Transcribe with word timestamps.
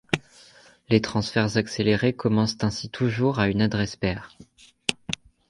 Les 0.89 0.99
transferts 0.99 1.57
accélérés 1.57 2.13
commencent 2.13 2.57
ainsi 2.61 2.89
toujours 2.89 3.37
à 3.37 3.49
une 3.49 3.61
adresse 3.61 3.95
paire. 3.95 4.35